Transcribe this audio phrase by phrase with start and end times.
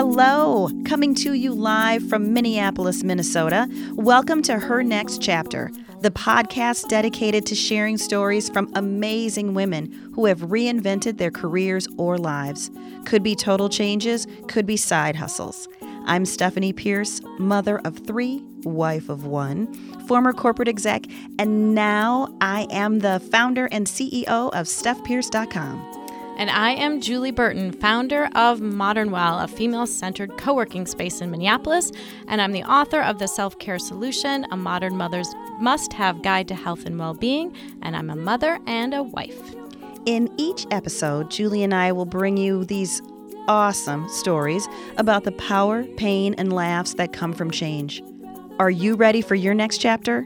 [0.00, 3.68] Hello, coming to you live from Minneapolis, Minnesota.
[3.94, 10.26] Welcome to Her Next Chapter, the podcast dedicated to sharing stories from amazing women who
[10.26, 12.70] have reinvented their careers or lives.
[13.06, 15.66] Could be total changes, could be side hustles.
[16.06, 19.74] I'm Stephanie Pierce, mother of three, wife of one,
[20.06, 21.06] former corporate exec,
[21.40, 25.97] and now I am the founder and CEO of StephPierce.com.
[26.38, 31.20] And I am Julie Burton, founder of Modern Well, a female centered co working space
[31.20, 31.90] in Minneapolis.
[32.28, 36.46] And I'm the author of The Self Care Solution, a modern mother's must have guide
[36.46, 37.52] to health and well being.
[37.82, 39.56] And I'm a mother and a wife.
[40.06, 43.02] In each episode, Julie and I will bring you these
[43.48, 48.00] awesome stories about the power, pain, and laughs that come from change.
[48.60, 50.24] Are you ready for your next chapter?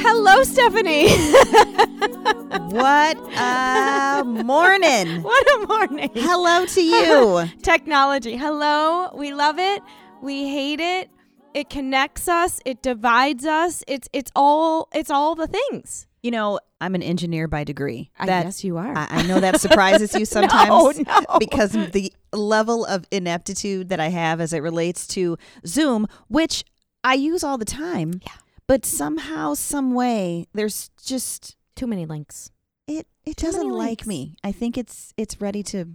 [0.00, 1.08] Hello, Stephanie.
[2.70, 5.22] what a morning.
[5.28, 6.10] What a morning.
[6.14, 7.44] Hello to you.
[7.62, 8.36] Technology.
[8.36, 9.10] Hello.
[9.14, 9.82] We love it.
[10.22, 11.10] We hate it.
[11.52, 12.60] It connects us.
[12.64, 13.82] It divides us.
[13.88, 16.06] It's it's all it's all the things.
[16.22, 18.10] You know, I'm an engineer by degree.
[18.20, 18.96] I guess you are.
[18.96, 20.92] I, I know that surprises you sometimes no,
[21.28, 21.38] no.
[21.40, 26.64] because the level of ineptitude that I have as it relates to Zoom, which
[27.02, 28.20] I use all the time.
[28.24, 28.32] Yeah.
[28.68, 32.50] But somehow, some way, there's just Too many links.
[32.86, 33.06] it.
[33.24, 34.36] It Too doesn't like me.
[34.44, 35.86] I think it's it's ready to.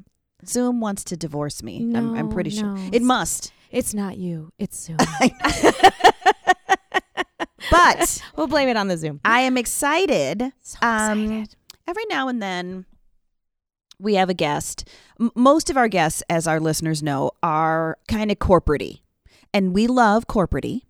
[0.46, 1.78] Zoom wants to divorce me.
[1.96, 3.54] I'm, I'm No, pretty sure it must.
[3.72, 4.52] It's not you.
[4.60, 4.98] It's Zoom.
[7.72, 9.20] But we'll blame it on the Zoom.
[9.26, 10.52] I am excited.
[10.62, 11.56] So Um, excited.
[11.88, 12.86] every now and then
[14.00, 14.88] we have a guest.
[15.20, 19.00] M- most of our guests, as our listeners know, are kind of corporatey,
[19.54, 20.82] and we love corporatey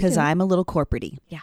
[0.00, 0.16] because.
[0.16, 1.18] I'm a little corporatey.
[1.28, 1.40] Yeah.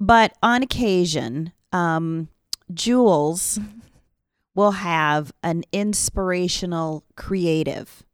[0.00, 2.28] But on occasion, um,
[2.72, 3.58] Jules
[4.54, 8.04] will have an inspirational creative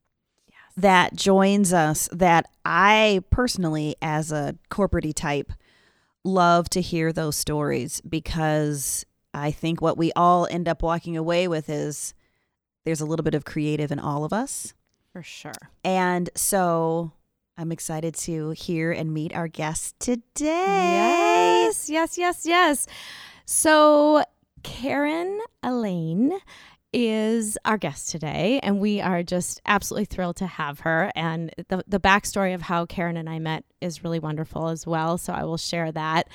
[0.77, 5.53] that joins us that I personally, as a corporatey type,
[6.25, 11.47] love to hear those stories because I think what we all end up walking away
[11.49, 12.15] with is
[12.85, 14.75] there's a little bit of creative in all of us.
[15.13, 15.53] For sure.
[15.85, 17.13] And so
[17.57, 21.63] I'm excited to hear and meet our guest today.
[21.67, 22.87] Yes, yes, yes, yes.
[23.47, 24.25] So,
[24.65, 26.39] Karen Elaine
[26.95, 31.11] is our guest today, and we are just absolutely thrilled to have her.
[31.17, 35.19] And the, the backstory of how Karen and I met is really wonderful as well.
[35.19, 36.29] So I will share that.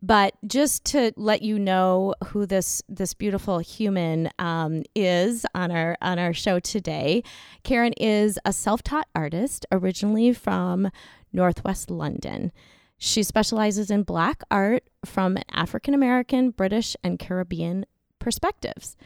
[0.00, 5.96] But just to let you know who this this beautiful human um, is on our
[6.00, 7.24] on our show today,
[7.64, 10.90] Karen is a self taught artist originally from
[11.32, 12.52] Northwest London.
[12.98, 17.84] She specializes in black art from African American, British, and Caribbean
[18.20, 18.96] perspectives.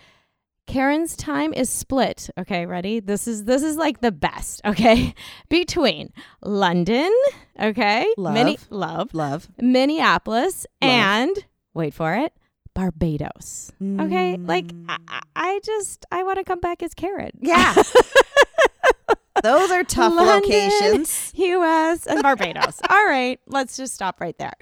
[0.68, 2.30] Karen's time is split.
[2.38, 3.00] Okay, ready?
[3.00, 5.14] This is this is like the best, okay?
[5.48, 6.12] Between
[6.42, 7.10] London,
[7.58, 8.06] okay?
[8.16, 8.34] Love.
[8.34, 9.12] Mini- love.
[9.14, 9.48] Love.
[9.58, 10.90] Minneapolis Love.
[10.90, 11.36] and
[11.74, 12.32] wait for it,
[12.74, 13.72] Barbados.
[13.82, 14.36] Okay?
[14.36, 14.84] Like Mm.
[14.88, 17.30] I, I- I just I want to come back as Karen.
[17.40, 17.74] Yeah.
[19.42, 21.32] Those are tough London, locations.
[21.36, 22.06] U.S.
[22.08, 22.80] and Barbados.
[22.90, 24.52] All right, let's just stop right there.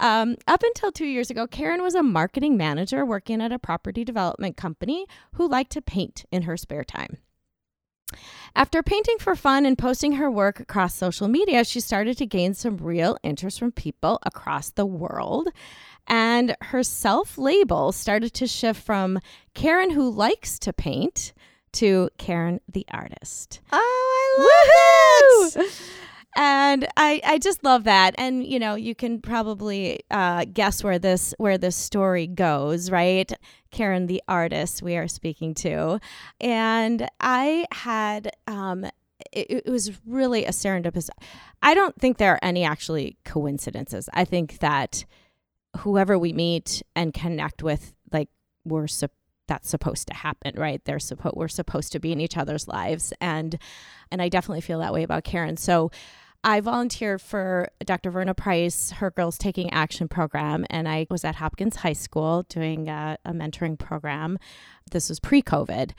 [0.00, 4.02] Um, up until two years ago, Karen was a marketing manager working at a property
[4.02, 7.18] development company who liked to paint in her spare time.
[8.56, 12.54] After painting for fun and posting her work across social media, she started to gain
[12.54, 15.50] some real interest from people across the world.
[16.08, 19.20] And her self label started to shift from
[19.54, 21.32] Karen who likes to paint
[21.72, 23.60] to Karen the artist.
[23.70, 25.82] Oh, I love it.
[26.36, 28.14] And I, I just love that.
[28.16, 33.32] And you know, you can probably uh, guess where this where this story goes, right?
[33.70, 36.00] Karen, the artist we are speaking to,
[36.40, 38.84] and I had um,
[39.32, 41.08] it, it was really a serendipitous.
[41.62, 44.08] I don't think there are any actually coincidences.
[44.12, 45.04] I think that
[45.78, 48.28] whoever we meet and connect with, like
[48.64, 49.12] we're sup-
[49.46, 50.80] that's supposed to happen, right?
[50.84, 53.58] They're supposed we're supposed to be in each other's lives, and
[54.10, 55.56] and I definitely feel that way about Karen.
[55.56, 55.90] So.
[56.42, 58.10] I volunteered for Dr.
[58.10, 62.88] Verna Price, her Girls Taking Action program, and I was at Hopkins High School doing
[62.88, 64.38] a, a mentoring program.
[64.90, 65.92] This was pre COVID.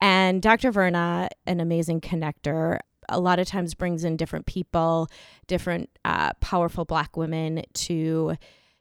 [0.00, 0.70] And Dr.
[0.70, 5.08] Verna, an amazing connector, a lot of times brings in different people,
[5.46, 8.36] different uh, powerful Black women to,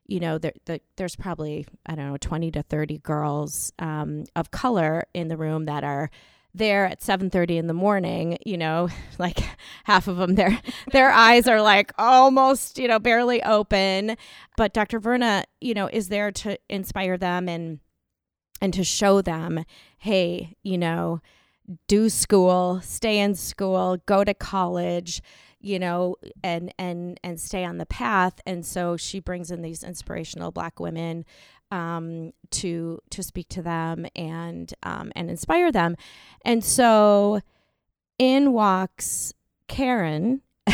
[0.07, 0.51] you know, the,
[0.97, 5.65] there's probably, I don't know, 20 to 30 girls um, of color in the room
[5.65, 6.11] that are
[6.57, 9.39] there at 7:30 in the morning, you know, like
[9.85, 10.59] half of them their
[10.91, 14.17] their eyes are like almost, you know, barely open,
[14.55, 14.99] but Dr.
[14.99, 17.79] Verna, you know, is there to inspire them and
[18.61, 19.63] and to show them,
[19.99, 21.21] hey, you know,
[21.87, 25.21] do school, stay in school, go to college,
[25.59, 28.39] you know, and and and stay on the path.
[28.45, 31.25] And so she brings in these inspirational black women
[31.71, 35.95] um, to to speak to them and um, and inspire them.
[36.43, 37.41] And so
[38.17, 39.33] in walks
[39.67, 40.41] Karen.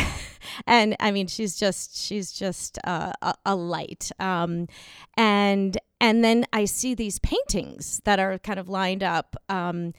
[0.66, 4.10] and I mean, she's just she's just uh, a, a, light.
[4.18, 4.68] Um,
[5.16, 9.36] and and then I see these paintings that are kind of lined up.
[9.48, 9.92] Um,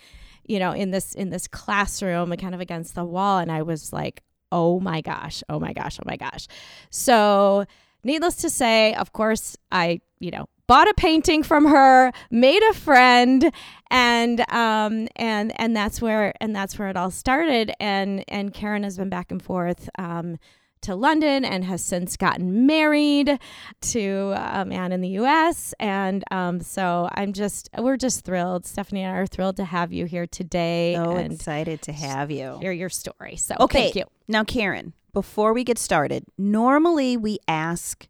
[0.47, 3.92] you know, in this in this classroom, kind of against the wall, and I was
[3.92, 4.21] like,
[4.51, 6.47] oh my gosh, oh my gosh, oh my gosh.
[6.92, 7.65] So,
[8.03, 12.74] needless to say, of course, I you know bought a painting from her, made a
[12.74, 13.52] friend,
[13.92, 17.72] and um and and that's where and that's where it all started.
[17.80, 20.38] And and Karen has been back and forth um
[20.86, 23.40] to London and has since gotten married
[23.82, 25.74] to a man in the U.S.
[25.80, 28.66] And um, so I'm just, we're just thrilled.
[28.66, 30.94] Stephanie and I are thrilled to have you here today.
[30.96, 32.60] So and excited to have you.
[32.62, 33.36] Hear your story.
[33.36, 33.84] So okay.
[33.84, 34.06] thank you.
[34.28, 38.08] Now, Karen, before we get started, normally we ask,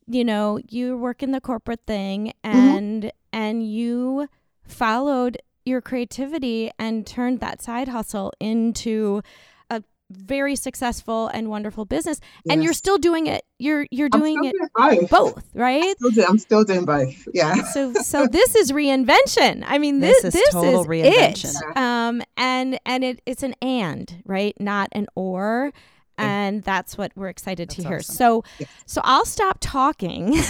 [0.07, 3.09] you know, you work in the corporate thing and, mm-hmm.
[3.33, 4.29] and you
[4.63, 9.21] followed your creativity and turned that side hustle into
[9.69, 12.53] a very successful and wonderful business Yes.
[12.53, 15.09] and you're still doing it you're you're I'm doing it both.
[15.09, 17.27] both right Still do- I'm still doing both.
[17.33, 17.63] Yeah.
[17.63, 21.53] so so this is reinvention i mean This this is this total is reinvention.
[21.71, 25.73] it um and and it it's an and right not an or
[26.17, 28.15] and that's what we're excited to hear awesome.
[28.15, 28.69] so Yes.
[28.85, 30.35] so i'll stop talking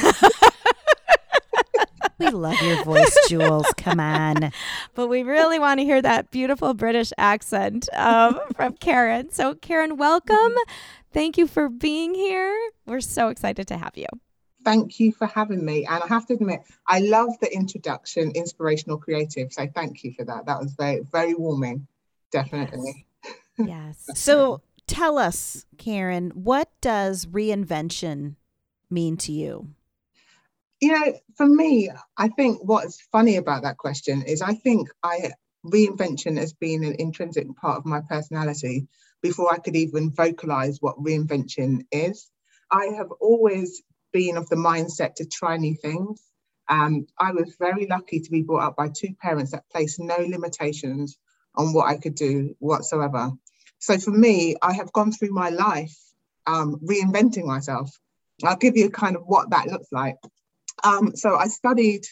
[2.20, 3.68] We love your voice, Jules.
[3.78, 4.52] Come on.
[4.96, 9.98] but we really want to hear that beautiful british accent um, from karen so karen
[9.98, 10.54] welcome
[11.14, 12.56] thank you for being here
[12.88, 14.08] we're so excited to have you
[14.64, 15.86] Thank you for having me.
[15.86, 19.54] And I have to admit, I love the introduction, inspirational creative.
[19.54, 20.46] So thank you for that.
[20.46, 21.88] That was very, very warming.
[22.34, 23.06] Definitely.
[23.58, 28.36] yes So tell us, Karen, what does reinvention
[28.90, 29.70] mean to you?
[30.82, 35.32] You know, for me, I think what's funny about that question is I think I
[35.66, 38.88] reinvention has been an intrinsic part of my personality
[39.22, 42.30] before I could even vocalize what reinvention is.
[42.72, 43.82] I have always
[44.14, 46.22] been of the mindset to try new things.
[46.70, 50.18] Um, I was very lucky to be brought up by two parents that placed no
[50.18, 51.18] limitations
[51.56, 53.32] on what I could do whatsoever.
[53.80, 55.96] So for me, I have gone through my life
[56.46, 57.92] um, reinventing myself.
[58.44, 60.16] I'll give you kind of what that looks like.
[60.84, 62.06] Um, so I studied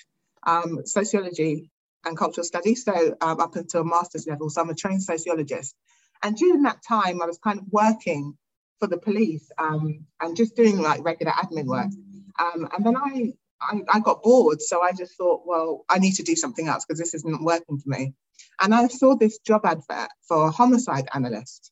[0.45, 1.69] um, sociology
[2.05, 4.49] and cultural studies, so um, up until a master's level.
[4.49, 5.75] So I'm a trained sociologist.
[6.23, 8.37] And during that time, I was kind of working
[8.79, 11.89] for the police um, and just doing like regular admin work.
[12.39, 16.13] Um, and then I, I, I got bored, so I just thought, well, I need
[16.13, 18.13] to do something else because this isn't working for me.
[18.59, 21.71] And I saw this job advert for a homicide analyst.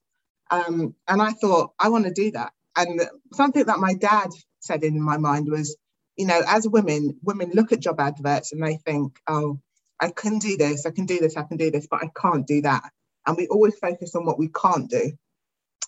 [0.51, 2.51] Um, and I thought, I want to do that.
[2.75, 3.01] And
[3.33, 5.77] something that my dad said in my mind was,
[6.15, 9.59] you know, as women, women look at job adverts and they think, oh,
[9.99, 12.45] I can do this, I can do this, I can do this, but I can't
[12.45, 12.83] do that.
[13.25, 15.13] And we always focus on what we can't do.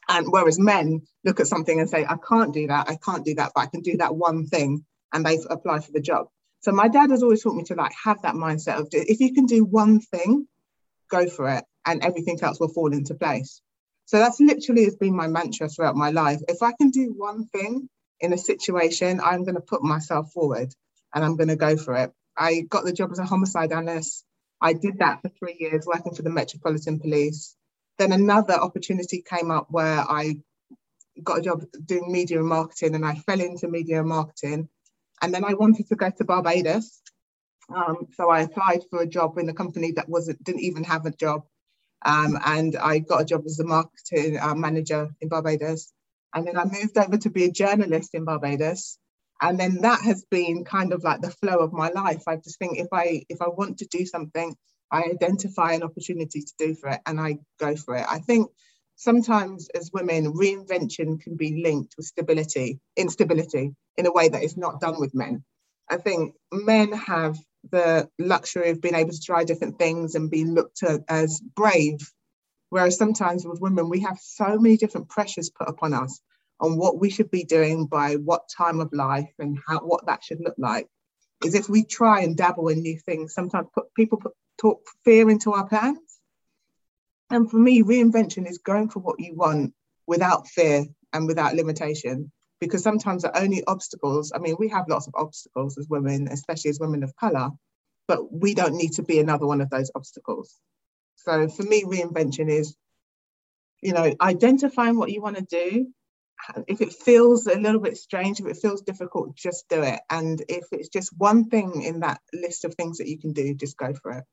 [0.07, 3.35] And whereas men look at something and say, I can't do that, I can't do
[3.35, 6.27] that, but I can do that one thing, and they apply for the job.
[6.61, 9.33] So my dad has always taught me to like have that mindset of if you
[9.33, 10.47] can do one thing,
[11.09, 13.61] go for it, and everything else will fall into place.
[14.05, 16.39] So that's literally has been my mantra throughout my life.
[16.47, 20.73] If I can do one thing in a situation, I'm going to put myself forward
[21.13, 22.11] and I'm going to go for it.
[22.37, 24.23] I got the job as a homicide analyst.
[24.61, 27.55] I did that for three years, working for the Metropolitan Police.
[27.97, 30.35] Then another opportunity came up where I
[31.23, 34.69] got a job doing media and marketing, and I fell into media and marketing.
[35.21, 37.01] And then I wanted to go to Barbados
[37.73, 41.05] Um, so I applied for a job in a company that wasn't didn't even have
[41.05, 41.43] a job,
[42.05, 45.91] um, and I got a job as a marketing uh, manager in Barbados.
[46.33, 48.99] And then I moved over to be a journalist in Barbados,
[49.41, 52.23] and then that has been kind of like the flow of my life.
[52.27, 54.55] I just think if I if I want to do something,
[54.91, 58.05] I identify an opportunity to do for it, and I go for it.
[58.07, 58.51] I think
[58.95, 64.57] sometimes as women, reinvention can be linked with stability, instability in a way that is
[64.57, 65.43] not done with men.
[65.89, 67.37] I think men have
[67.71, 71.99] the luxury of being able to try different things and be looked at as brave.
[72.69, 76.19] Whereas sometimes with women, we have so many different pressures put upon us
[76.59, 80.23] on what we should be doing by what time of life and how what that
[80.23, 80.87] should look like.
[81.43, 85.29] Is if we try and dabble in new things, sometimes put, people put, talk fear
[85.29, 85.99] into our plans.
[87.29, 89.73] And for me, reinvention is going for what you want
[90.07, 95.07] without fear and without limitation because sometimes the only obstacles, I mean, we have lots
[95.07, 97.49] of obstacles as women, especially as women of colour,
[98.07, 100.55] but we don't need to be another one of those obstacles.
[101.15, 102.75] So for me, reinvention is,
[103.81, 105.87] you know, identifying what you want to do.
[106.67, 109.99] If it feels a little bit strange, if it feels difficult, just do it.
[110.09, 113.55] And if it's just one thing in that list of things that you can do,
[113.55, 114.23] just go for it.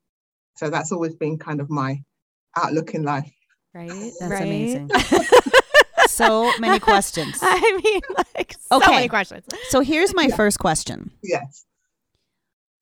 [0.57, 2.03] So that's always been kind of my
[2.57, 3.33] outlook in life.
[3.75, 4.13] Right.
[4.21, 4.43] That's right?
[4.43, 4.91] amazing.
[6.13, 7.39] so many questions.
[7.43, 8.01] I mean,
[8.37, 8.91] like so Okay.
[8.93, 9.45] many questions.
[9.69, 11.11] So here's my first question.
[11.23, 11.65] Yes.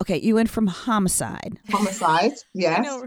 [0.02, 2.32] Okay, you went from homicide, Homicide.
[2.54, 3.04] Yes.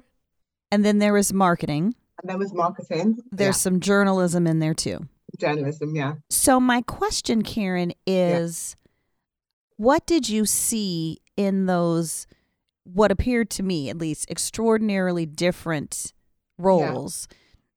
[0.72, 1.96] And then there was marketing.
[2.22, 3.18] And there was marketing.
[3.32, 5.08] There's some journalism in there too.
[5.40, 5.96] journalism.
[5.96, 6.14] Yeah.
[6.30, 8.76] So my question, Karen, is
[9.78, 12.28] what did you see in those
[12.86, 16.14] what appeared to me at least extraordinarily different
[16.60, 17.28] roles?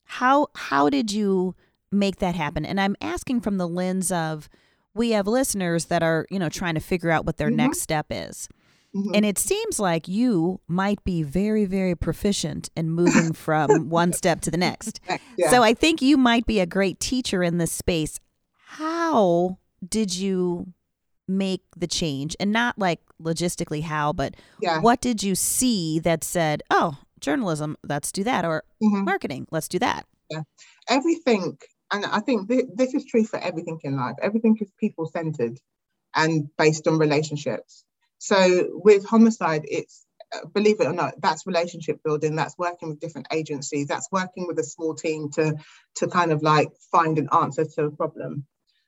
[0.04, 1.54] How how did you
[1.98, 2.64] make that happen?
[2.64, 4.48] And I'm asking from the lens of
[4.94, 7.56] we have listeners that are, you know, trying to figure out what their Mhm.
[7.56, 8.48] next step is.
[8.94, 9.10] Mhm.
[9.14, 14.40] And it seems like you might be very, very proficient in moving from one step
[14.42, 15.00] to the next.
[15.36, 15.50] yeah.
[15.50, 18.20] So I think you might be a great teacher in this space.
[18.64, 20.72] How did you
[21.28, 22.36] make the change?
[22.40, 24.80] And not like logistically how, but yeah.
[24.80, 29.04] what did you see that said, oh, journalism, let's do that, or Mhm.
[29.04, 30.06] marketing, let's do that?
[30.88, 31.56] everything,
[31.92, 35.58] and I think th- this is true for everything in life, everything is people centered
[36.14, 37.84] and based on relationships.
[38.18, 42.36] So with homicide, it's uh, believe it or not, that's relationship building.
[42.36, 43.86] That's working with different agencies.
[43.86, 45.54] That's working with a small team to
[45.96, 48.46] to kind of like find an answer to a problem.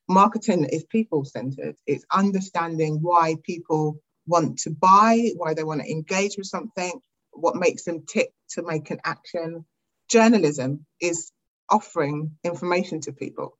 [0.09, 1.77] Marketing is people centered.
[1.87, 7.01] It's understanding why people want to buy, why they want to engage with something,
[7.33, 9.65] what makes them tick to make an action.
[10.11, 11.31] Journalism is
[11.71, 13.57] offering information to people.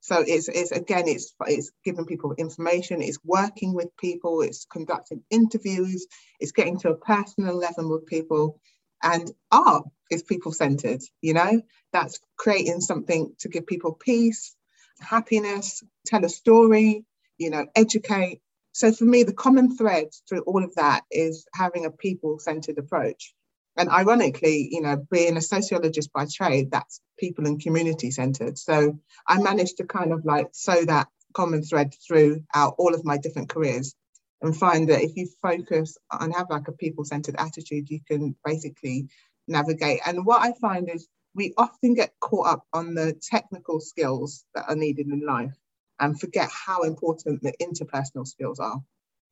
[0.00, 5.22] So it's, it's again, it's, it's giving people information, it's working with people, it's conducting
[5.30, 6.06] interviews,
[6.40, 8.60] it's getting to a personal level with people.
[9.02, 11.60] And art is people centered, you know,
[11.92, 14.56] that's creating something to give people peace,
[15.00, 17.04] happiness, tell a story,
[17.36, 18.40] you know, educate.
[18.72, 22.78] So for me, the common thread through all of that is having a people centered
[22.78, 23.34] approach.
[23.78, 28.58] And ironically, you know, being a sociologist by trade, that's people and community centered.
[28.58, 33.18] So I managed to kind of like sew that common thread throughout all of my
[33.18, 33.94] different careers
[34.42, 38.34] and find that if you focus and have like a people centered attitude, you can
[38.44, 39.08] basically
[39.46, 40.00] navigate.
[40.06, 44.68] And what I find is we often get caught up on the technical skills that
[44.68, 45.54] are needed in life
[46.00, 48.82] and forget how important the interpersonal skills are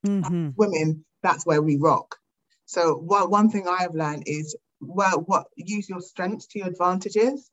[0.07, 0.51] Mm-hmm.
[0.57, 2.17] women, that's where we rock.
[2.67, 6.69] So one, one thing I have learned is well, what use your strengths to your
[6.69, 7.51] advantages.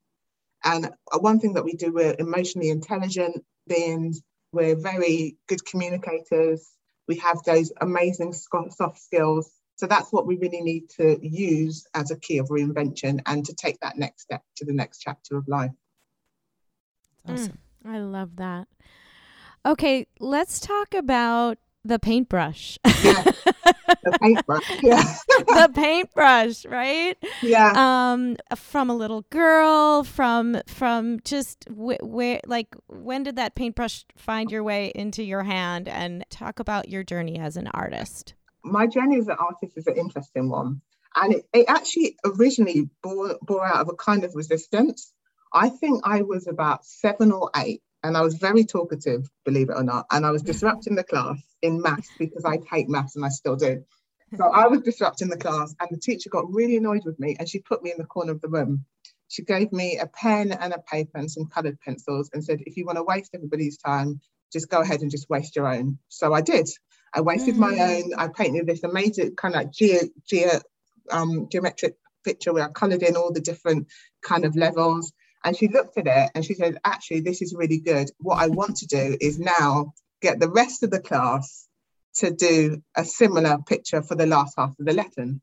[0.64, 4.22] And one thing that we do, we're emotionally intelligent beings.
[4.52, 6.70] We're very good communicators.
[7.08, 9.52] We have those amazing soft skills.
[9.76, 13.54] So that's what we really need to use as a key of reinvention and to
[13.56, 15.72] take that next step to the next chapter of life.
[17.28, 17.58] Awesome.
[17.86, 18.68] Mm, I love that.
[19.66, 22.80] Okay, let's talk about the paintbrush.
[23.04, 23.24] Yeah.
[24.04, 24.64] The paintbrush.
[24.84, 25.04] Yeah.
[25.30, 27.18] the paintbrush, right?
[27.42, 27.74] yeah.
[27.76, 34.06] Um, from a little girl, from from just wh- where, like, when did that paintbrush
[34.18, 35.88] find your way into your hand?
[35.88, 38.34] And talk about your journey as an artist.
[38.64, 40.82] my journey as an artist is an interesting one.
[41.16, 45.12] And it, it actually originally bore, bore out of a kind of resistance.
[45.54, 49.76] I think I was about seven or eight, and I was very talkative, believe it
[49.76, 50.06] or not.
[50.12, 53.56] And I was disrupting the class in maths because I hate maths and I still
[53.56, 53.84] do.
[54.38, 57.48] So I was disrupting the class, and the teacher got really annoyed with me and
[57.48, 58.86] she put me in the corner of the room.
[59.28, 62.78] She gave me a pen and a paper and some colored pencils and said, if
[62.78, 64.20] you want to waste everybody's time,
[64.52, 65.98] just go ahead and just waste your own.
[66.10, 66.68] So I did.
[67.14, 67.60] I wasted mm.
[67.60, 68.14] my own.
[68.18, 70.62] I painted this amazing kind of ge- ge-
[71.12, 73.88] um, geometric picture where I coloured in all the different
[74.24, 75.14] kind of levels.
[75.44, 78.10] And she looked at it and she said, actually, this is really good.
[78.20, 81.68] What I want to do is now get the rest of the class
[82.16, 85.42] to do a similar picture for the last half of the lesson.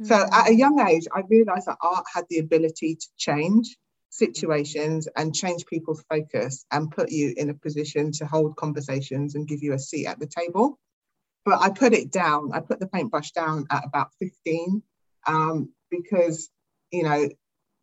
[0.00, 0.04] Mm-hmm.
[0.04, 3.76] So at a young age, I realized that art had the ability to change
[4.10, 9.48] situations and change people's focus and put you in a position to hold conversations and
[9.48, 10.78] give you a seat at the table.
[11.44, 14.82] But I put it down, I put the paintbrush down at about 15
[15.26, 16.50] um, because,
[16.90, 17.28] you know,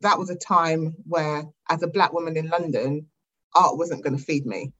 [0.00, 3.06] that was a time where, as a Black woman in London,
[3.54, 4.72] art wasn't going to feed me.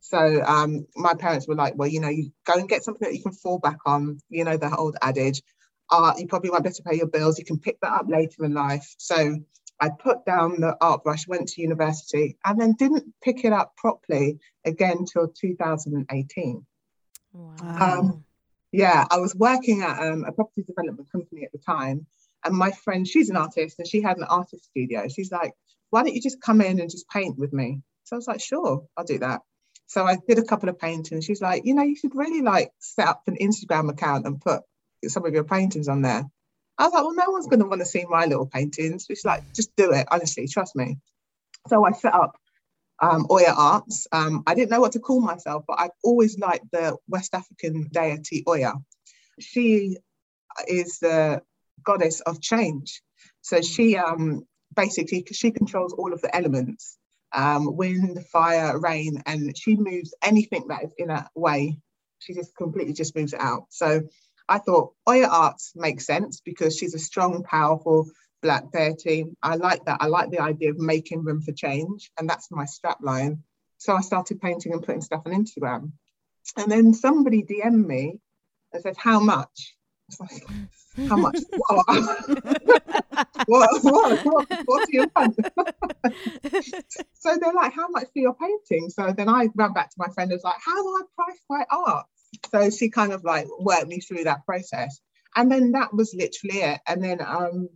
[0.00, 3.16] So um, my parents were like, well, you know, you go and get something that
[3.16, 5.42] you can fall back on, you know, the old adage,
[5.90, 8.06] art, you probably won't be able to pay your bills, you can pick that up
[8.08, 8.94] later in life.
[8.98, 9.38] So
[9.80, 13.76] I put down the art brush, went to university, and then didn't pick it up
[13.76, 16.66] properly again till 2018.
[17.32, 17.98] Wow.
[17.98, 18.24] Um,
[18.72, 22.06] yeah, I was working at um, a property development company at the time,
[22.44, 25.08] and my friend, she's an artist, and she had an artist studio.
[25.08, 25.52] She's like,
[25.90, 28.40] "Why don't you just come in and just paint with me?" So I was like,
[28.40, 29.40] "Sure, I'll do that."
[29.86, 31.24] So I did a couple of paintings.
[31.24, 34.62] She's like, you know, you should really like set up an Instagram account and put
[35.06, 36.24] some of your paintings on there.
[36.78, 39.04] I was like, well, no one's going to want to see my little paintings.
[39.06, 40.98] She's like, just do it, honestly, trust me.
[41.68, 42.36] So I set up
[43.00, 44.06] um, Oya Arts.
[44.10, 47.88] Um, I didn't know what to call myself, but I've always liked the West African
[47.92, 48.74] deity Oya.
[49.38, 49.98] She
[50.66, 51.42] is the
[51.82, 53.02] goddess of change.
[53.42, 56.98] So she um, basically, she controls all of the elements
[57.34, 61.76] um, wind, fire, rain, and she moves anything that is in a way.
[62.20, 63.66] She just completely just moves it out.
[63.70, 64.02] So
[64.48, 68.08] I thought Oya Arts makes sense because she's a strong, powerful
[68.42, 69.24] black deity.
[69.42, 69.98] I like that.
[70.00, 73.42] I like the idea of making room for change, and that's my strap line.
[73.78, 75.92] So I started painting and putting stuff on Instagram.
[76.56, 78.20] And then somebody DM'd me
[78.72, 79.74] and said, How much?
[81.08, 81.38] How much?
[81.66, 81.84] what,
[83.46, 85.36] what, what, what do you want?
[87.14, 88.90] so they're like, how much for your painting?
[88.90, 91.40] So then I ran back to my friend and was like, how do I price
[91.50, 92.06] my art?
[92.50, 95.00] So she kind of like worked me through that process.
[95.36, 96.80] And then that was literally it.
[96.86, 97.68] And then um,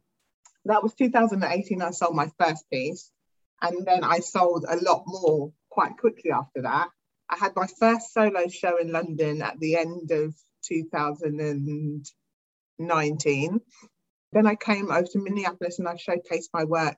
[0.66, 3.10] that was 2018, I sold my first piece.
[3.60, 6.88] And then I sold a lot more quite quickly after that.
[7.28, 10.34] I had my first solo show in London at the end of
[12.78, 13.60] 2019.
[14.32, 16.96] Then I came over to Minneapolis and I showcased my work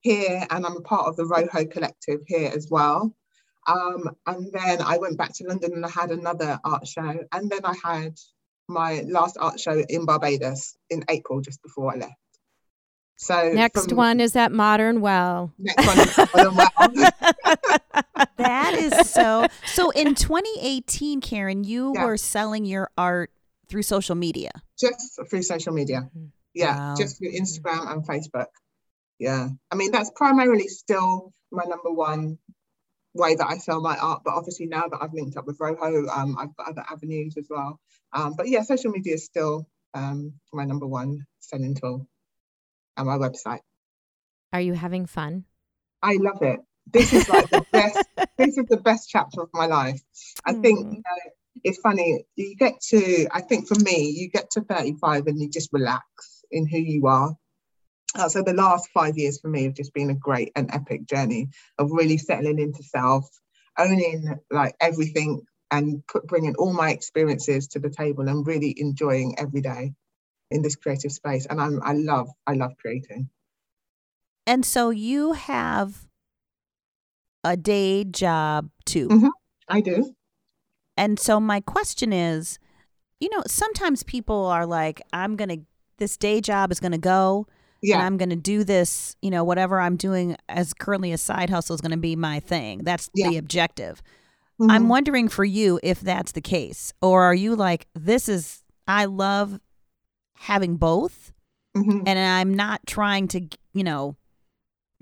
[0.00, 3.14] here, and I'm a part of the Roho Collective here as well.
[3.66, 7.18] Um, and then I went back to London and I had another art show.
[7.32, 8.14] And then I had
[8.68, 12.14] my last art show in Barbados in April, just before I left.
[13.16, 15.52] So next from, one is at Modern Well.
[15.58, 17.10] Next one is Modern Well.
[18.38, 19.46] that is so.
[19.66, 22.06] So in 2018, Karen, you yeah.
[22.06, 23.30] were selling your art
[23.70, 24.50] through social media.
[24.78, 26.02] Just through social media.
[26.02, 26.26] Mm-hmm.
[26.52, 26.94] Yeah, wow.
[26.96, 28.46] just through Instagram and Facebook.
[29.18, 29.48] Yeah.
[29.70, 32.38] I mean, that's primarily still my number one
[33.14, 34.22] way that I sell my art.
[34.24, 37.46] But obviously now that I've linked up with Roho, um, I've got other avenues as
[37.48, 37.78] well.
[38.12, 42.06] Um, but yeah, social media is still um, my number one selling tool
[42.96, 43.60] and my website.
[44.52, 45.44] Are you having fun?
[46.02, 46.60] I love it.
[46.92, 48.04] This is like the best.
[48.36, 50.00] This is the best chapter of my life.
[50.44, 50.62] I mm.
[50.62, 51.30] think you know,
[51.64, 52.24] it's funny.
[52.36, 53.26] You get to.
[53.32, 56.04] I think for me, you get to 35 and you just relax
[56.50, 57.34] in who you are.
[58.14, 61.06] Uh, so the last five years for me have just been a great and epic
[61.06, 63.28] journey of really settling into self,
[63.78, 69.38] owning like everything and put, bringing all my experiences to the table and really enjoying
[69.38, 69.92] every day
[70.50, 71.46] in this creative space.
[71.46, 73.30] And I'm, I love, I love creating.
[74.46, 76.08] And so you have
[77.44, 79.08] a day job too.
[79.08, 79.28] Mm-hmm.
[79.68, 80.14] I do.
[81.00, 82.58] And so my question is,
[83.20, 85.60] you know, sometimes people are like, I'm going to
[85.96, 87.46] this day job is going to go.
[87.82, 87.96] Yeah.
[87.96, 91.48] And I'm going to do this, you know, whatever I'm doing as currently a side
[91.48, 92.84] hustle is going to be my thing.
[92.84, 93.30] That's yeah.
[93.30, 94.02] the objective.
[94.60, 94.70] Mm-hmm.
[94.70, 96.92] I'm wondering for you if that's the case.
[97.00, 99.58] Or are you like, this is, I love
[100.36, 101.32] having both.
[101.74, 102.02] Mm-hmm.
[102.06, 103.40] And I'm not trying to,
[103.72, 104.16] you know,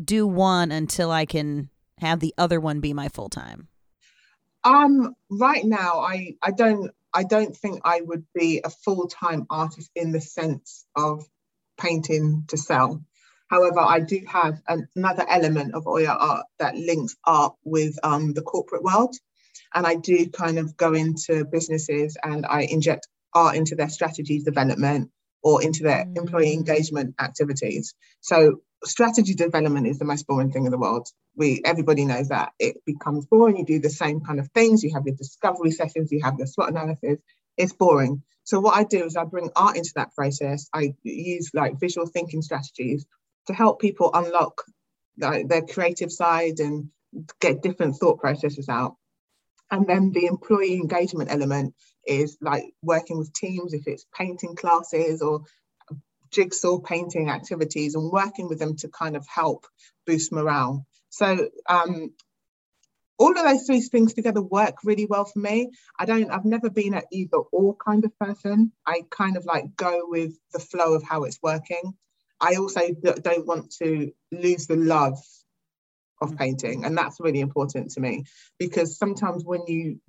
[0.04, 3.66] do one until I can have the other one be my full time.
[4.68, 9.46] Um, right now, I I don't I don't think I would be a full time
[9.48, 11.24] artist in the sense of
[11.81, 13.02] painting to sell.
[13.50, 18.35] However, I do have an, another element of Oya art that links art with um,
[18.35, 19.16] the corporate world.
[19.74, 24.42] And I do kind of go into businesses and I inject art into their strategy
[24.42, 25.11] development
[25.42, 26.16] or into their mm.
[26.16, 27.94] employee engagement activities.
[28.20, 31.09] So strategy development is the most boring thing in the world.
[31.37, 33.57] We everybody knows that it becomes boring.
[33.57, 34.83] You do the same kind of things.
[34.83, 37.18] You have your discovery sessions, you have your SWOT analysis,
[37.57, 38.22] it's boring.
[38.44, 40.68] So what I do is I bring art into that process.
[40.72, 43.05] I use like visual thinking strategies
[43.46, 44.62] to help people unlock
[45.18, 46.88] like, their creative side and
[47.40, 48.96] get different thought processes out.
[49.70, 51.74] And then the employee engagement element
[52.09, 55.42] is like working with teams, if it's painting classes or
[56.31, 59.66] jigsaw painting activities, and working with them to kind of help
[60.07, 60.87] boost morale.
[61.11, 62.12] So um,
[63.18, 65.71] all of those three things together work really well for me.
[65.99, 68.73] I don't, I've never been an either or kind of person.
[68.87, 71.94] I kind of like go with the flow of how it's working.
[72.40, 75.18] I also don't want to lose the love
[76.21, 76.85] of painting.
[76.85, 78.25] And that's really important to me
[78.59, 80.01] because sometimes when you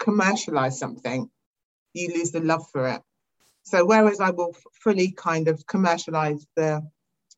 [0.00, 1.30] commercialize something,
[1.94, 3.02] you lose the love for it.
[3.62, 6.82] So, whereas I will fully kind of commercialize the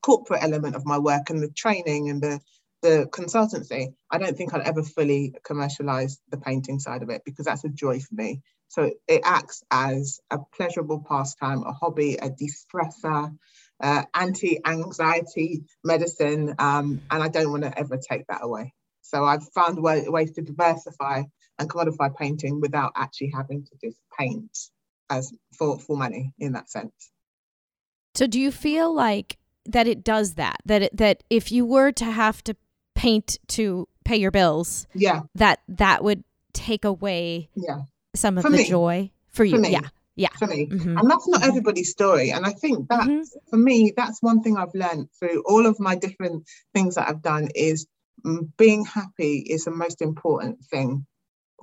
[0.03, 2.41] corporate element of my work and the training and the
[2.83, 7.47] the consultancy, I don't think I'll ever fully commercialize the painting side of it because
[7.47, 8.43] that's a joy for me.
[8.69, 13.37] So it acts as a pleasurable pastime, a hobby, a de-stressor,
[13.81, 18.75] uh, anti-anxiety medicine, um, and I don't want to ever take that away.
[19.03, 21.23] So I've found way, ways to diversify
[21.59, 24.59] and commodify painting without actually having to just paint
[25.11, 27.11] as for, for money in that sense.
[28.15, 31.93] So do you feel like that it does that that it, that if you were
[31.93, 32.57] to have to
[32.95, 37.83] paint to pay your bills, yeah, that that would take away yeah
[38.15, 38.69] some of for the me.
[38.69, 39.63] joy for you.
[39.63, 39.81] For yeah,
[40.17, 40.99] yeah for me mm-hmm.
[40.99, 43.23] and that's not everybody's story and i think that mm-hmm.
[43.49, 47.23] for me that's one thing i've learned through all of my different things that i've
[47.23, 47.87] done is
[48.25, 51.07] mm, being happy is the most important thing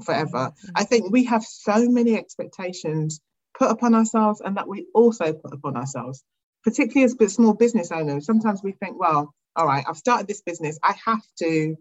[0.04, 0.52] forever.
[0.52, 0.72] Mm-hmm.
[0.76, 3.22] i think we have so many expectations
[3.58, 6.24] put upon ourselves and that we also put upon ourselves
[6.64, 8.26] particularly as small business owners.
[8.26, 10.78] Sometimes we think well all right i've started this business.
[10.84, 11.76] I have to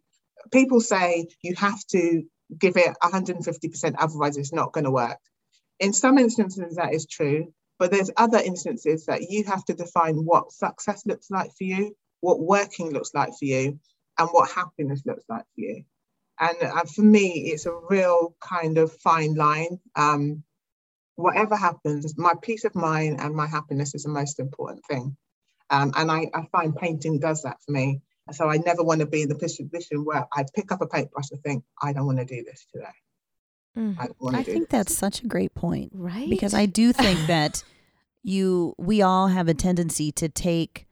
[0.52, 2.22] people say you have to
[2.58, 5.18] give it 150% otherwise it's not going to work.
[5.80, 10.16] In some instances, that is true, but there's other instances that you have to define
[10.16, 13.78] what success looks like for you, what working looks like for you,
[14.18, 15.84] and what happiness looks like for you.
[16.40, 19.80] And uh, for me, it's a real kind of fine line.
[19.96, 20.44] Um,
[21.16, 25.16] whatever happens, my peace of mind and my happiness is the most important thing.
[25.70, 28.00] Um, and I, I, find painting does that for me.
[28.32, 31.30] So I never want to be in the position where I pick up a paintbrush
[31.30, 32.86] and think, I don't want to do this today.
[33.76, 33.96] Mm.
[33.98, 35.92] I, I think that's such a great point.
[35.94, 36.30] Right.
[36.30, 37.64] Because I do think that
[38.22, 40.86] you we all have a tendency to take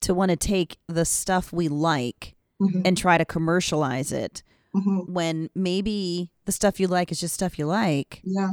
[0.00, 2.82] to want to take the stuff we like mm-hmm.
[2.84, 4.42] and try to commercialize it
[4.74, 5.12] mm-hmm.
[5.12, 8.20] when maybe the stuff you like is just stuff you like.
[8.24, 8.50] Yeah.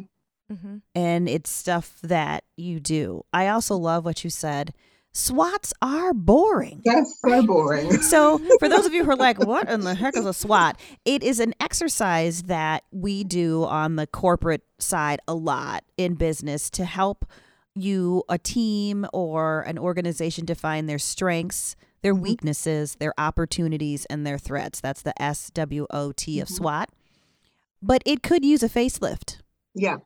[0.51, 0.77] Mm-hmm.
[0.95, 3.23] And it's stuff that you do.
[3.31, 4.73] I also love what you said
[5.13, 6.81] SWOTs are boring.
[6.85, 7.91] That's so boring.
[8.01, 10.77] so, for those of you who are like, what in the heck is a SWOT?
[11.03, 16.69] It is an exercise that we do on the corporate side a lot in business
[16.71, 17.25] to help
[17.75, 22.23] you, a team or an organization, define their strengths, their mm-hmm.
[22.23, 24.81] weaknesses, their opportunities, and their threats.
[24.81, 26.55] That's the S W O T of mm-hmm.
[26.55, 26.89] SWOT.
[27.81, 29.37] But it could use a facelift.
[29.73, 29.97] Yeah,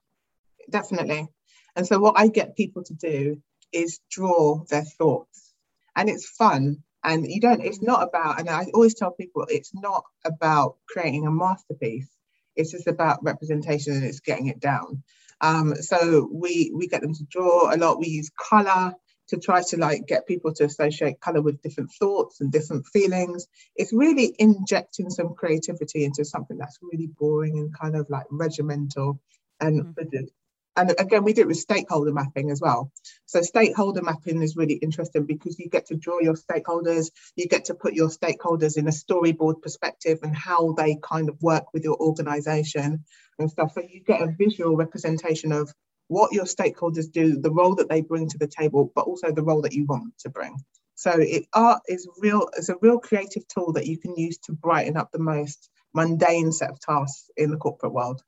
[0.70, 1.28] definitely.
[1.76, 3.42] And so, what I get people to do
[3.74, 5.54] is draw their thoughts.
[5.96, 6.84] And it's fun.
[7.04, 11.28] And you don't, it's not about, and I always tell people it's not about creating
[11.28, 12.10] a masterpiece.
[12.56, 15.04] It's just about representation and it's getting it down.
[15.42, 18.00] Um, so we we get them to draw a lot.
[18.00, 18.94] We use color
[19.30, 23.48] to try to like get people to associate color with different thoughts and different feelings.
[23.76, 29.20] It's really injecting some creativity into something that's really boring and kind of like regimental
[29.60, 30.26] and mm-hmm
[30.78, 32.92] and again, we did it with stakeholder mapping as well.
[33.26, 37.66] So stakeholder mapping is really interesting because you get to draw your stakeholders, you get
[37.66, 41.84] to put your stakeholders in a storyboard perspective and how they kind of work with
[41.84, 43.06] your organization
[43.40, 43.72] and stuff.
[43.74, 45.74] So you get a visual representation of
[46.08, 49.44] what your stakeholders do, the role that they bring to the table, but also the
[49.44, 50.58] role that you want to bring.
[50.96, 54.54] So it art is real is a real creative tool that you can use to
[54.54, 58.24] brighten up the most mundane set of tasks in the corporate world.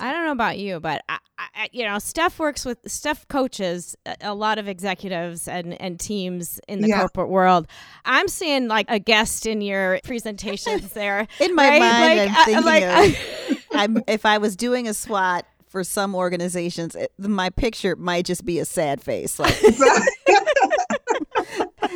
[0.00, 3.96] I don't know about you, but I, I, you know, Steph works with Steph coaches
[4.04, 6.98] a, a, lot of executives and and teams in the yeah.
[6.98, 7.68] corporate world.
[8.04, 11.28] I'm seeing like a guest in your presentations there.
[11.38, 11.78] in my right?
[11.78, 13.10] mind, like, I'm thinking like,
[13.50, 15.44] of, I'm, if I was doing a SWOT
[15.76, 19.38] for some organizations, it, my picture might just be a sad face.
[19.38, 19.54] Like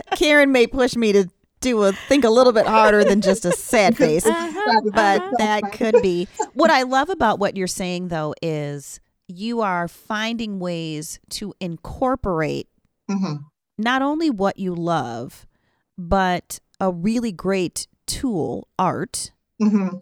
[0.17, 3.53] Karen may push me to do a think a little bit harder than just a
[3.53, 4.27] sad face.
[4.27, 5.31] Uh-huh, but uh-huh.
[5.39, 6.29] that could be.
[6.53, 12.69] What I love about what you're saying though is you are finding ways to incorporate
[13.11, 13.37] mm-hmm.
[13.79, 15.47] not only what you love,
[15.97, 19.97] but a really great tool, art, mm-hmm.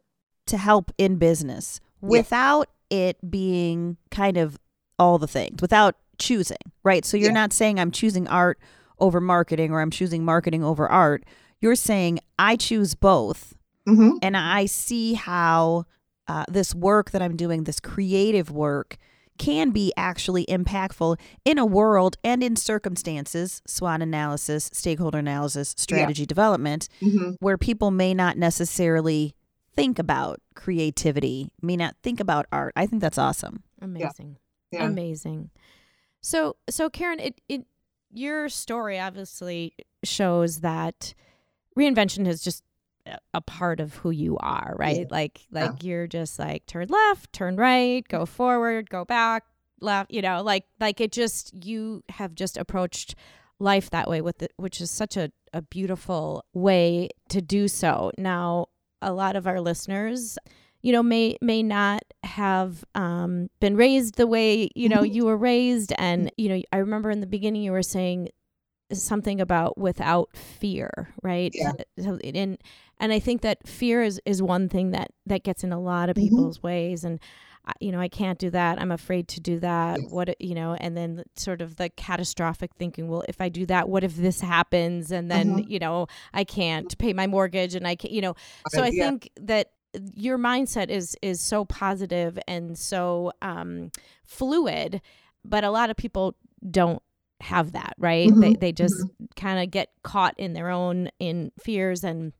[0.46, 4.58] to help in business without it being kind of
[4.98, 7.04] all the things without choosing, right?
[7.04, 7.34] So you're Yeah.
[7.34, 8.58] not saying I'm choosing art
[8.98, 11.24] over marketing or I'm choosing marketing over art.
[11.60, 13.54] You're saying I choose both
[13.86, 15.86] hmm and I see how
[16.26, 18.96] uh, this work that I'm doing, this creative work,
[19.38, 26.26] can be actually impactful in a world and in circumstances, SWOT analysis, stakeholder analysis, strategy
[26.26, 29.34] development, hmm where people may not necessarily
[29.78, 32.72] think about creativity, may not think about art.
[32.76, 33.62] I think that's awesome.
[33.80, 34.36] Amazing.
[34.70, 34.84] Yeah.
[34.84, 35.50] Amazing.
[36.20, 37.64] So so Karen, it it
[38.12, 41.14] your story obviously shows that
[41.78, 42.64] reinvention is just
[43.06, 45.00] a- a part of who you are, right?
[45.00, 45.06] Yeah.
[45.10, 49.44] Like like you're just like turn left, turn right, go forward, go back,
[49.80, 53.14] left, you know, like like it just you have just approached
[53.60, 58.10] life that way with it, which is such a, a beautiful way to do so.
[58.18, 58.66] Now,
[59.02, 60.38] a lot of our listeners
[60.82, 65.12] you know may may not have um, been raised the way you know Mhm.
[65.14, 68.28] you were raised and you know i remember in the beginning you were saying
[68.92, 71.72] something about without fear right Yeah.
[71.98, 72.56] so, and
[72.98, 76.08] and i think that fear is is one thing that that gets in a lot
[76.08, 76.20] of Mhm.
[76.28, 77.20] people's ways and
[77.80, 78.80] you know i can't do that.
[78.80, 80.00] I'm afraid to do that.
[80.10, 83.88] What you know and then sort of the catastrophic thinking well if i do that
[83.88, 85.10] what if this happens?
[85.12, 85.68] And then Mhm.
[85.68, 88.34] you know i can't pay my mortgage and i can't, you know
[88.68, 89.10] so I Yeah.
[89.10, 89.70] think that
[90.14, 93.90] your mindset is is so positive and so um,
[94.24, 95.00] fluid,
[95.44, 96.36] but a lot of people
[96.70, 97.02] don't
[97.40, 98.30] have that, right?
[98.38, 102.32] They Mhm, they just kind of get caught in their own in fears and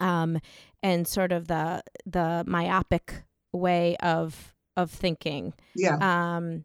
[0.00, 0.38] um
[0.82, 3.22] and sort of the the myopic
[3.54, 5.54] way of of thinking.
[5.76, 5.96] yeah.
[6.34, 6.64] Um,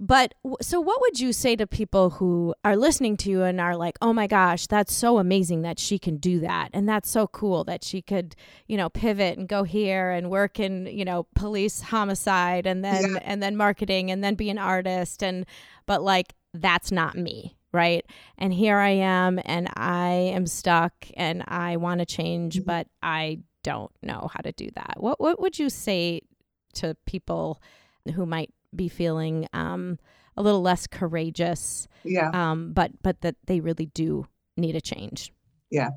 [0.00, 3.76] but so, what would you say to people who are listening to you and are
[3.76, 7.26] like, "Oh my gosh, that's so amazing that she can do that, and that's so
[7.26, 8.36] cool that she could,
[8.68, 13.14] you know, pivot and go here and work in, you know, police homicide, and then
[13.14, 13.18] Yeah.
[13.24, 15.44] and then marketing, and then be an artist, and
[15.84, 18.06] but like that's not me." Right.
[18.38, 22.64] And here I am, and I am stuck, and I want to change, Mhm.
[22.64, 24.94] but I don't know how to do that.
[24.98, 26.22] What What would you say
[26.74, 27.60] to people
[28.14, 29.98] who might be feeling um,
[30.36, 32.30] a little less courageous, yeah.
[32.32, 35.32] um, but but that they really do need a change.
[35.70, 35.90] Yeah.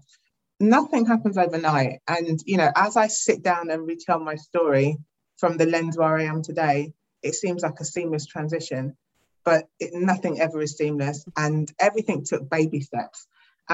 [0.60, 2.02] Nothing happens overnight.
[2.08, 4.98] And, you know, as I sit down and retell my story
[5.38, 6.94] from the lens where I am today,
[7.24, 8.96] it seems like a seamless transition,
[9.44, 11.26] but it, nothing ever is seamless.
[11.36, 13.26] And everything took baby steps.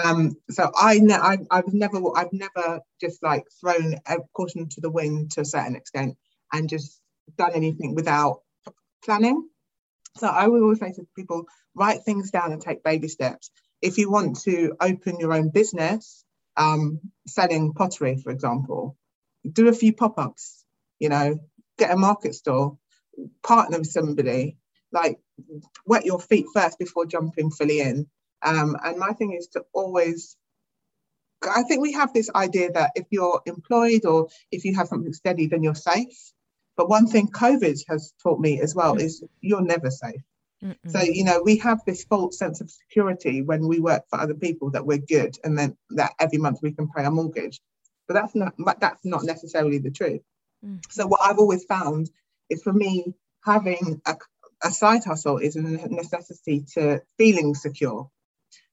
[0.03, 4.81] Um, so I, ne- I, I've never, I've never just like thrown a caution to
[4.81, 6.17] the wind to a certain extent
[6.53, 7.01] and just
[7.37, 8.41] done anything without
[9.03, 9.47] planning.
[10.17, 13.51] So I would always say to people, write things down and take baby steps.
[13.81, 16.23] If you want to open your own business,
[16.57, 18.97] um, selling pottery, for example,
[19.49, 20.65] do a few pop ups,
[20.99, 21.39] you know,
[21.77, 22.77] get a market store,
[23.43, 24.57] partner with somebody,
[24.91, 25.19] like
[25.85, 28.07] wet your feet first before jumping fully in.
[28.43, 30.37] Um, and my thing is to always,
[31.43, 35.13] I think we have this idea that if you're employed or if you have something
[35.13, 36.33] steady, then you're safe.
[36.75, 40.21] But one thing COVID has taught me as well is you're never safe.
[40.87, 44.33] So, you know, we have this false sense of security when we work for other
[44.33, 47.61] people that we're good and then that every month we can pay our mortgage.
[48.07, 50.21] But that's not but that's not necessarily the truth.
[50.65, 50.79] Mm.
[50.89, 52.09] So what I've always found
[52.49, 53.13] is for me,
[53.45, 54.15] having a,
[54.63, 58.09] a side hustle is a necessity to feeling secure.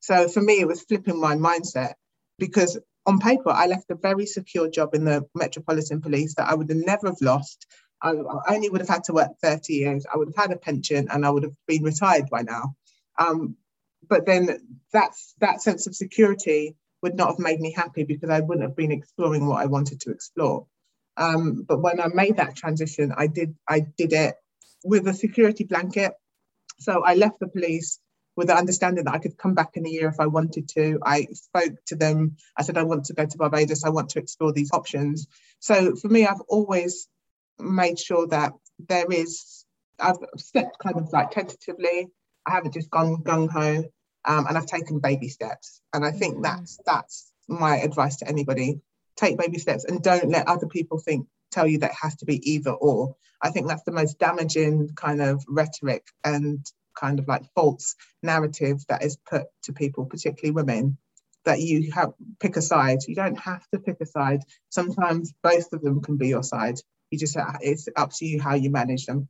[0.04, 1.94] So for me, it was flipping my mindset
[2.38, 6.54] because on paper, I left a very secure job in the Metropolitan Police that I
[6.54, 7.66] would have never have lost.
[8.02, 8.10] I,
[8.50, 10.04] only would have had to work 30 years.
[10.12, 12.74] I would have had a pension and I would have been retired by now.
[13.18, 13.56] Um,
[14.06, 18.40] but then that's that sense of security would not have made me happy because I
[18.40, 20.66] wouldn't have been exploring what I wanted to explore.
[21.16, 24.34] Um, but when I made that transition, I did I did it
[24.84, 26.12] with a security blanket.
[26.78, 28.00] So I left the police
[28.36, 30.98] with the understanding that I could come back in a year if I wanted to.
[31.04, 32.36] I spoke to them.
[32.56, 33.84] I said, I want to go to Barbados.
[33.84, 35.28] I want to explore these options.
[35.60, 37.08] So for me, I've always
[37.58, 38.52] made sure that
[38.88, 39.64] there is,
[40.00, 42.08] I've stepped kind of like tentatively.
[42.46, 43.84] I haven't just gone gung ho
[44.24, 45.80] um, and I've taken baby steps.
[45.92, 46.42] And I think Mhm.
[46.42, 48.80] that's, that's my advice to anybody.
[49.16, 52.24] Take baby steps and don't let other people think, tell you that it has to
[52.24, 53.16] be either or.
[53.40, 58.84] I think that's the most damaging kind of rhetoric and kind of like false narrative
[58.88, 60.98] that is put to people, particularly women,
[61.44, 62.98] that you have pick a side.
[63.06, 64.40] You don't have to pick a side.
[64.70, 66.78] Sometimes both of them can be your side.
[67.10, 69.28] You just it's up to you how you manage them.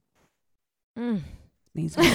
[0.99, 1.23] Mm.
[1.75, 2.05] Amazing.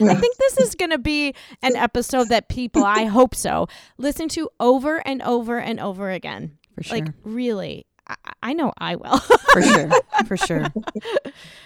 [0.00, 4.28] I think this is going to be an episode that people, I hope so, listen
[4.30, 6.58] to over and over and over again.
[6.74, 6.98] For sure.
[6.98, 9.18] Like, really, I, I know I will.
[9.18, 9.90] for sure.
[10.26, 10.72] For sure.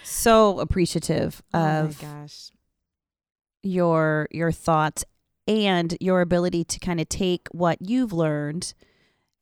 [0.03, 2.51] So appreciative of oh my gosh.
[3.63, 5.03] Your your thoughts
[5.47, 8.73] and your ability to kind of take what you've learned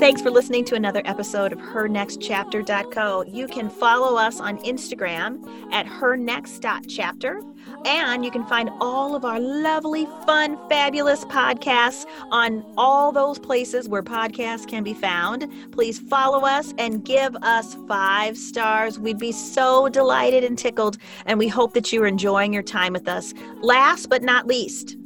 [0.03, 3.23] Thanks for listening to another episode of HerNextChapter.co.
[3.29, 7.41] You can follow us on Instagram at HerNext.chapter.
[7.85, 13.89] And you can find all of our lovely, fun, fabulous podcasts on all those places
[13.89, 15.49] where podcasts can be found.
[15.71, 18.99] Please follow us and give us five stars.
[18.99, 20.99] We'd be so delighted and tickled.
[21.27, 23.35] And we hope that you are enjoying your time with us.
[23.61, 24.97] Last but not least,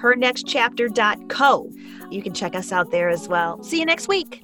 [0.00, 1.70] HerNextChapter.co.
[2.10, 3.62] You can check us out there as well.
[3.62, 4.42] See you next week.